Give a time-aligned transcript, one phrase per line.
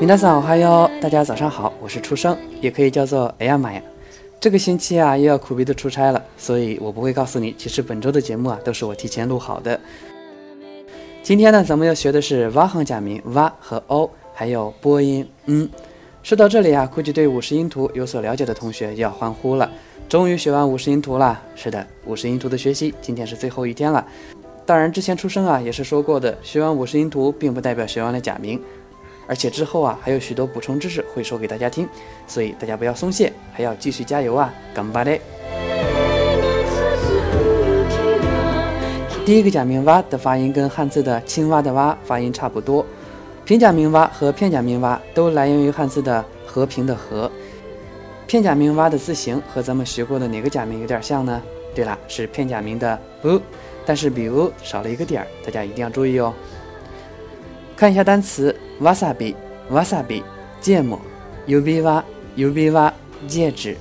[0.00, 3.80] 米大嫂还有大家早上好，我是初生，也可以叫做哎呀妈呀。
[4.40, 9.78] 这个星期啊又要苦逼的出差了，所以我不会告诉你，其实本周的节目啊都是我提前录好的。
[11.22, 15.68] 今天呢，咱们要学的是哇行假名哇和 o，还有播音嗯。
[16.24, 19.70] 说到这里啊，估计对五十音图有所了解的同学要欢呼了，
[20.08, 21.40] 终于学完五十音图了。
[21.54, 24.04] 是的，五十音图的学习今天是最后一天了。
[24.66, 28.60] 当然，之前出生啊也是说过的，学完五十音图并不代表学完了假名。
[29.26, 31.88] 而且之后啊，还有许多补充知识会说给大家听，
[32.26, 34.52] 所以大家不要松懈，还要继续加油啊！
[34.74, 35.20] 干巴嘞！
[39.24, 42.84] 第一个假名“蛙”的发音跟汉字的“青蛙”的“蛙”发音差不多。
[43.44, 47.30] 平假名“蛙”和片假名“蛙”都来源于汉字的“和平”的“和”。
[48.26, 51.40] 片假名“蛙”的字形和咱们学过的哪个假名有点像呢？
[51.72, 53.40] 对了，是片假名的“不”，
[53.86, 56.34] 但是比“乌”少了一个点儿，大家一定要注意哦。
[57.76, 60.22] 看一下单词：wasabi，wasabi，
[60.60, 61.00] 芥末
[61.46, 62.92] ；ubiwa，ubiwa，
[63.26, 63.76] 戒指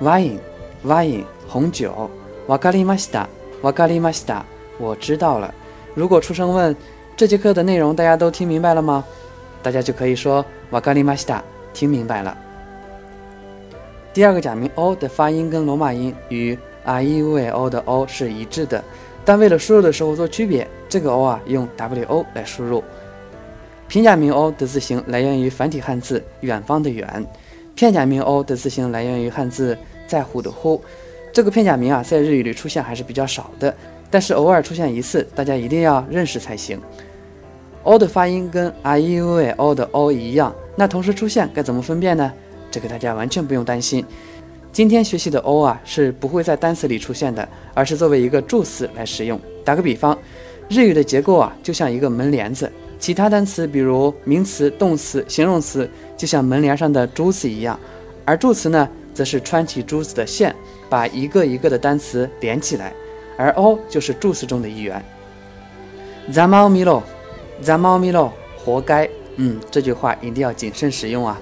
[0.00, 2.10] ；wine，wine，红酒
[2.48, 4.42] ；wakarimashita，wakarimashita，
[4.78, 5.54] 我知道了。
[5.94, 6.74] 如果出生问
[7.16, 9.04] 这节课的内容大家都听明白了吗？
[9.62, 11.40] 大家就可以说 wakarimashita，
[11.72, 12.36] 听明白了。
[14.12, 18.82] 第二个假名 o 的发音跟罗马音与 r e u o 的 o 是一致的，
[19.24, 22.82] 但为了输入的时候做区别，这个 o 啊用 wo 来输入。
[23.92, 27.26] 平假名 o 的字形来源于繁体汉字“远方”的“远”，
[27.76, 29.76] 片假名 o 的字形来源于汉字
[30.08, 30.82] “在乎”的“乎”。
[31.30, 33.76] 这个片假名啊，在日语里出现还是比较少的，
[34.10, 36.80] 但是偶尔出现一次，大家一定要认识才行。
[37.82, 42.32] o 的发音跟 i u a o 的 o 一样，那同时出现该怎么分辨呢？
[42.70, 44.02] 这个大家完全不用担心。
[44.72, 49.38] 今天学习的 o 啊，是不会在单词里出现的，而是作为一个助词来使用。
[49.62, 50.18] 打个比方，
[50.72, 52.72] 日语的结构啊，就像一个门帘子。
[52.98, 57.76] 其他单词，比如名词、动词、形容词，就像门帘上的珠子一样；
[58.24, 60.54] 而助词呢，则是穿起珠子的线，
[60.88, 62.94] 把一个一个的单词连起来。
[63.36, 65.04] 而 o 就是助词中的一员。
[66.32, 69.06] za mao mi lo，za mao mi lo，活该。
[69.36, 71.38] 嗯，这句话一定要谨慎使用啊。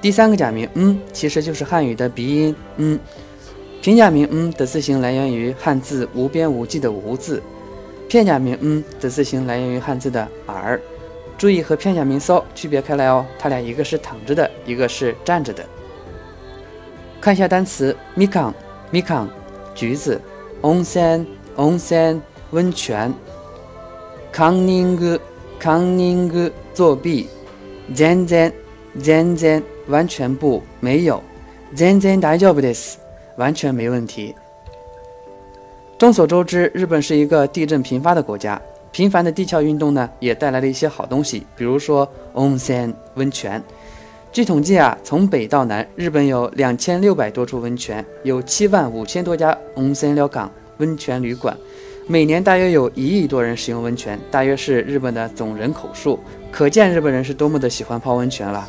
[0.00, 2.98] 第三个假名，嗯，其实就是汉语的鼻音，嗯。
[3.82, 7.40] 平假名，嗯的字形来源于汉字无边无际的无字。
[8.08, 10.80] 片假名“嗯”的字形来源于汉字的“耳”，
[11.36, 15.64] 注意和片假名 “so” 区别开来哦，它俩一个是躺着的，一个是站着的。
[17.20, 19.26] 看一下单词：mikan，mikan，
[19.74, 20.20] 橘子
[20.62, 23.12] ；onsen，onsen，温泉
[24.32, 27.28] ；kanning，kanning，作弊
[27.92, 31.20] ；zenzen，zenzen，完全不，没有
[31.74, 32.94] ；zenzen 大丈夫です，
[33.36, 34.36] 完全没问题。
[35.98, 38.60] 众所周知，日本是一个地震频发的国家，
[38.92, 43.62] 频繁的地壳运动呢，也带来了一些好东西，比如说温泉温泉。
[44.30, 51.56] 据统计啊，从北到南，日本有两千六百多处温泉，有七万五千多家 onsen 料港温泉旅馆，
[52.06, 56.20] 每年大约有一亿多人使用温泉，大约是日本的总人口数，
[56.52, 58.68] 可见日本人是多么的喜欢泡温泉了。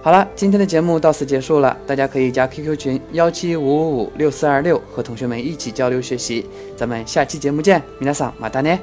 [0.00, 1.76] 好了，今天的节目到此结束了。
[1.86, 6.46] 大家可以加 QQ 群幺七五五五六四二六，和同学们一起交流学习。
[6.76, 8.78] 咱们下期节目见，米娜桑马达呢。